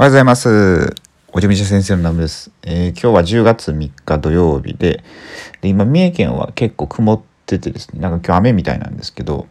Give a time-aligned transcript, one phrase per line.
[0.00, 0.94] おはようございます。
[1.30, 5.04] おじみし先生のナムです、えー今日は10月3日土曜日で
[5.60, 9.46] で今三重県は結構曇っててですねなんか今日雨みたいなんですけど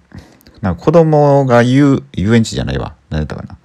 [0.61, 2.95] なんか子供が遊遊園地じゃないわ。
[3.11, 3.59] 何だったかな、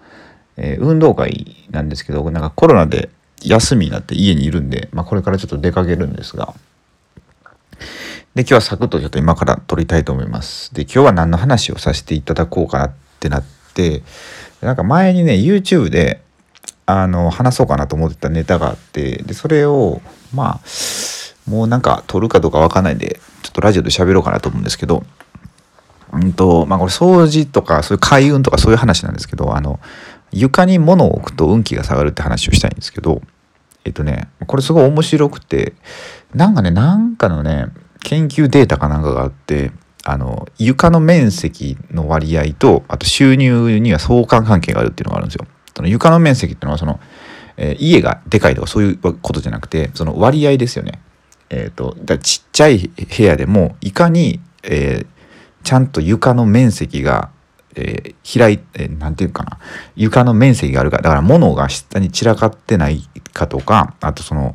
[0.59, 3.08] えー運動会なんですけどなんかコロナで
[3.42, 6.53] 休みになって家にいるんで、まあ、これからちょっと出かけるんですが。
[8.35, 10.74] で今日はサクッとちょっと今から撮りたいと思います。
[10.74, 14.03] で今日は何の話をさせていただこうかなってなって
[14.60, 16.20] なんか前にね YouTube で
[16.87, 20.02] あの話そうかなと思ってたネタがあってでそれを
[20.34, 25.05] まあもうなんか撮るかどうかわかんないんでちょっとラジオで喋ろうかなと思うんですけど
[26.12, 29.80] うんとまあこれ掃除とかそういう開運とかそういう話なんですけどあの
[30.33, 33.23] 床に物を置くと運気が下がるって話をしたいんですけど
[33.84, 35.75] えっとねこれすごい面白くて
[36.34, 37.66] なんかねなんかのね
[38.03, 39.73] 研究データかなんかがあって
[40.05, 45.47] あの床の面積の割合とあと収入には相関関係があるっていうのがあるんですよ。
[45.77, 47.01] その床の面積っていうのはその、
[47.56, 51.00] えー家がでかいとかそういうことじゃなくてその割合ですよね。
[51.50, 55.06] えー、とだちっちゃい部屋でもいかに、えー
[55.64, 57.31] ちゃんと床の面積が、
[57.75, 59.58] えー開いて、なんていうかな
[59.97, 64.55] 床の面積があるかだから物が下に散らかってないかとかあとその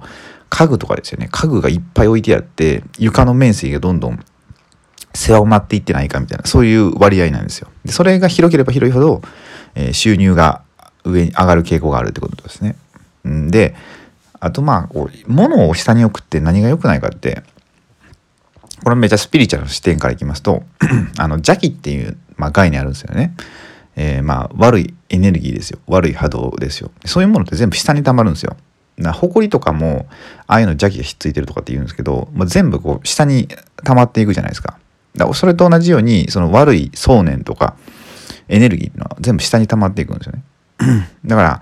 [0.49, 4.19] 家具とかですよね家具がいっぱい置いてあって床の面積がどんどん
[5.13, 7.69] 狭まっていってないかみたいなそういう割合なんですよ。
[7.83, 9.21] でそれが広ければ広いほど、
[9.75, 10.61] えー収入が
[11.09, 12.75] 上に上がる傾向があるってことですね。
[13.27, 13.75] んで
[14.39, 17.43] あとまあこう物を下に置くって何が良くないかって
[18.83, 20.63] これめっちゃスピリチュアルな視点からいきますと
[21.17, 23.33] あの邪気っていう、まあ、概念あるんですよね。
[23.95, 28.55] えーまあ悪いエネルギーですよ悪い波動ですよそういうものって全部下に溜まるんですよ。
[28.97, 30.07] な埃とかも
[30.45, 33.47] ああいうの邪気がひっついてるとかって言うんですけど、まあ、全部こう下に
[33.83, 34.77] 溜まっていくじゃないですか。
[35.15, 37.75] だそれと同じようにその悪い想念とか
[38.47, 40.43] エネルギーっていうのは全部下に溜まっていくんですよね。
[41.25, 41.61] だから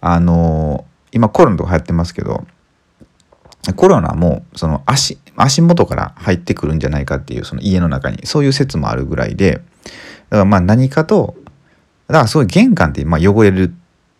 [0.00, 2.44] あのー今コロナとか流行ってますけど
[3.76, 9.64] コロナもその足足元から入ってくるんじゃないかっていうその家の中にそういう説もあるぐらいでだか
[10.38, 11.36] らまあ何かと
[12.06, 13.74] だからすごい玄関ってまあ汚れる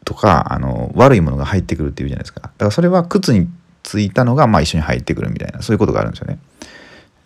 [0.04, 3.48] とかあの悪いものが入ってくるっていうじゃないですかだからそれは靴に
[3.82, 6.38] ついたのがまあ一緒に入ってくるみたいなそういうことがあるんですよね。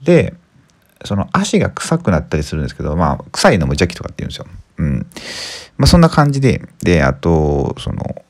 [0.03, 0.35] で
[1.05, 4.47] その足が臭くなったりするんですけどまあ臭いのも邪気とかって言うんですよ。
[4.79, 4.92] うん。
[5.77, 8.23] まあそんな感じでであとその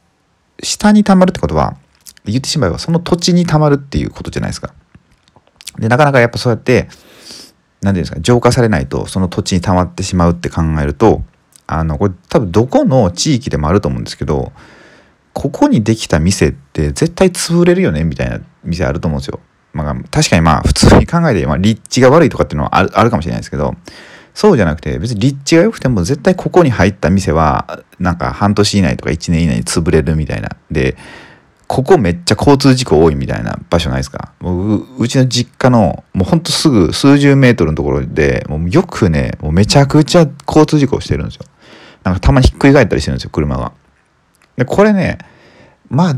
[0.62, 1.76] 下に溜まるってことは
[2.25, 4.72] 言ってしまえばその土地に溜まるっていうことじゃないですか。
[5.78, 6.91] でなかなかやっぱそうやって何て
[7.82, 11.22] 言うんですか浄化されないとその土地に溜まってしまうって考えると
[11.66, 14.52] あのこれ多分どこの地域でもあると思うんですけど
[15.32, 19.41] ここにできた店って絶対潰れるよねみたいな店あると思うんですよ。
[19.72, 23.75] まあ、確かにまあ普通に考えて、まあ、立地が悪いとかっていうのはあるあるかもしれないですけど
[24.34, 30.56] そうじゃなくて別に立地が良くても絶対ここに入った店はなんか半年以内とか1年以内に潰れるみたいな。
[30.70, 30.97] で
[31.69, 34.32] ここめっちゃ交通事故多いみたいな場所ないですか？
[34.98, 41.47] うちの実家のもうほんとすぐ数十メートルのところでもうよくねもうめちゃくちゃ交通事故をしてるんですよ。
[42.04, 43.72] なんかたまにひっくり返ったりしてるんですよ車が。
[44.56, 45.16] でこれね
[45.88, 46.16] まあ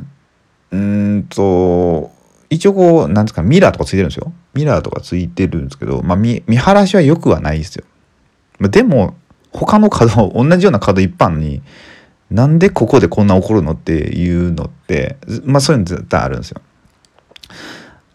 [0.72, 2.10] うんと
[2.50, 4.32] 一応こうなんですかミラーとかついてるんですよ。
[4.54, 7.84] ミラーとかついてるんですけどまあ見見晴らしはよくはないですよ。
[8.60, 9.14] でも
[9.52, 11.62] 他の角同じような角いっぱいあるのに
[12.30, 16.60] なんでここでこんな起こるのっていうのってまあそういうの絶対あるんですよ。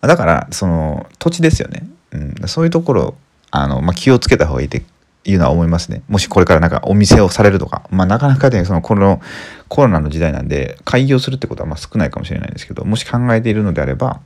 [0.01, 3.15] だからその土地ですよね、うん、そういうところ
[3.51, 4.83] あの、まあ、気をつけた方がいいって
[5.25, 6.03] いうのは思いますね。
[6.07, 7.83] もしこれからなんかお店をされるとか。
[7.91, 9.21] まあなかなかねそのこの
[9.67, 14.21] コロナの時代なんで開業するってことはまあ少ないかもしれないんですけどもし考えているのであれば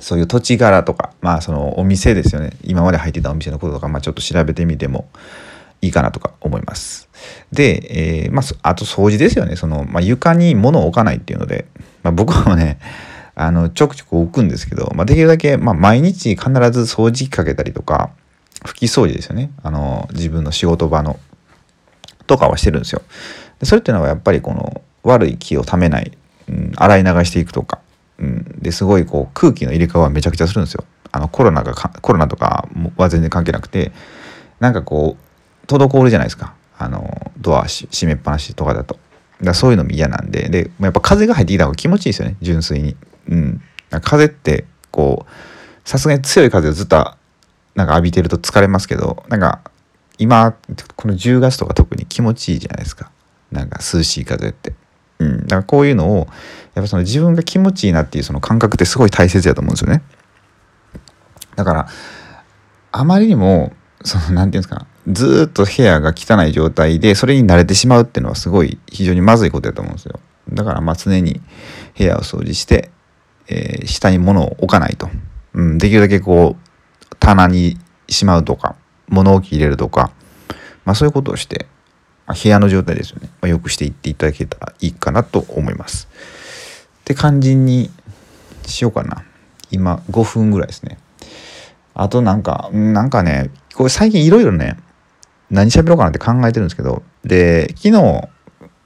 [0.00, 5.08] そういう土地柄とかまあそのお店ですよね今まで入ってたお店のこととか、まあ、ちょっと調べてみても
[5.80, 7.08] いいかなとか思います。
[7.52, 11.66] で、えーまあ、あと掃除ですよねその、まあ、床に物を置かないっていうので、
[12.02, 12.78] まあ、僕はね
[13.34, 18.10] あのちょくちょく置くんですけど、まあ、できるだけ、まあ、毎日必ず掃除機かけたりとか
[18.64, 21.18] 拭き掃除ですよねあの自分の仕事場の
[22.26, 23.02] とかはしてるんですよ。
[23.60, 26.16] でそれっていうのはやっぱりこの悪い気をためない、
[26.48, 27.80] うん、洗い流していくとか、
[28.64, 30.84] ですごいこう空気の入れ替わめちゃくちゃするんですよ。
[31.12, 32.66] あのコロナがコロナとか
[32.96, 33.92] は全然関係なくて
[34.58, 35.16] なんかこ
[35.62, 38.94] う滞るじゃないですかあのドア閉めっぱなしとかだと。
[38.94, 42.96] だからそういうのも嫌なんででやっぱ風が入ってきた方が気持ちいいですよね純粋に。
[43.28, 43.60] うん、
[44.02, 46.96] 風ってこうさすがに強い風をずっと
[47.74, 49.60] なんか浴びてると疲れますけどなんか
[50.18, 50.54] 今
[50.96, 53.10] この10月とか特に気持ちいいじゃないですか
[53.50, 54.72] なんか涼しい風って。
[55.18, 56.26] うん、だからこういうのを
[56.74, 60.02] やっぱその自分が気持ちいいなっていうその感覚ってすごい大切だと思うんですよね。
[61.56, 61.88] だから
[62.90, 63.72] あまりにも
[64.02, 70.18] そのなんていうんですかずっと部屋が汚い状態でそれに慣れてしまうっていうのはすごい非常にまずいことだと思うんですよ。
[70.52, 71.40] だからまあ常に
[71.96, 72.90] 部屋を掃除して、
[73.48, 75.08] えー、下に物を置かないと、
[75.54, 77.78] うん、できるだけこう棚に
[78.08, 78.76] しまうとか
[79.08, 80.12] 物置入れるとか、
[80.84, 81.66] まあ、そういうことをして、
[82.26, 86.08] まあ、部屋の状態ですよね、まあ、よくしていっていただけたらいいかなと思います。
[87.00, 87.90] って感じに
[88.66, 89.24] しようかな
[89.70, 90.98] 今5分ぐらいですね。
[91.94, 94.76] あとなんかなんかねこれ最近いろいろね
[95.50, 98.28] 何喋ろうかなって考えてるんですけどで昨日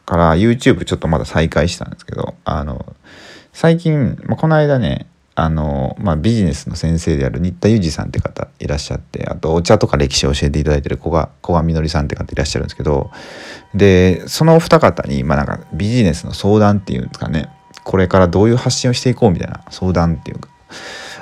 [0.04, 2.94] から YouTube ちょっとまだ再開したんですけどあの
[3.52, 5.06] 最近、まあ、この間ね
[5.40, 13.12] あの、まあ、ビジネスの先生である新田裕二さんって方いらっしゃってあとお茶とか歴史を教えていただいてる古賀古賀みのりさんって方いらっしゃるんですけど
[13.72, 17.48] でそのお二方に、まあ、なんかビジネスの相談っていうんですかね
[17.84, 20.48] これからどういう発信をしていこうみたいな相談っていうか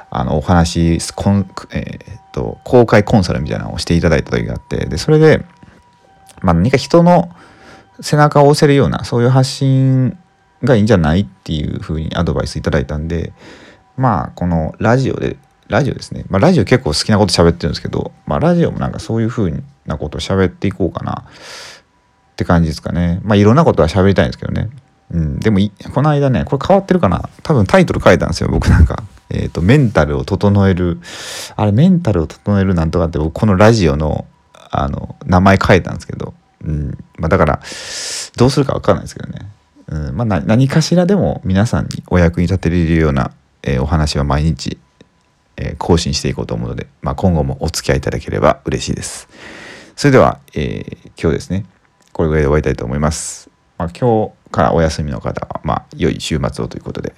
[0.09, 5.45] あのお話コン、えー、っと公開コンサルみたいなのをしていただいた時があってでそれで、
[6.41, 7.29] まあ、何か人の
[8.01, 10.17] 背中を押せるようなそういう発信
[10.65, 13.35] がいいんじゃないっていうふうにアドバイスいただいたんで
[13.97, 15.37] まあこのラジオで
[15.69, 21.25] ラジオですね、まあ、ラジオ結構好きなこと喋ってるんですけど、まあ、ラジオもなんかそういうふうなことを喋っていこうかな。
[22.33, 23.21] って感じですかね。
[23.25, 24.69] まあいろんなことは喋りたいんですけどね。
[25.11, 25.59] うん、でも
[25.95, 27.31] この間ねこれ変わってるかな。
[27.43, 29.03] 多分タイトル書いたんですよ僕なんか。
[29.31, 31.01] えっ、ー、とメンタルを整える。
[31.57, 36.35] あれメンタルを整えるなんとかって僕このラジオのあの名前変えたんですけど。
[36.65, 36.99] うん。
[37.19, 37.61] まあ、だから
[38.37, 39.47] どうするか分かんないですけどね、
[39.89, 40.17] うん。
[40.17, 43.31] まあ、何かしらでも皆さんにお役に立てれるような、
[43.67, 44.79] えー、お話は毎日、
[45.57, 49.29] えー、更新していこうと思うので、まあ、今後もお付き合いいただければ嬉しいです。
[49.97, 51.67] それでは、えー、今日ですね
[52.13, 53.51] これぐらいで終わりたいと思います。
[53.77, 57.15] まあ、今日からお休みの方は、まあ、良い週末をということで、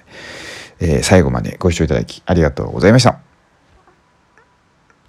[0.81, 3.28] え最後までご視聴いただきありがとうございました。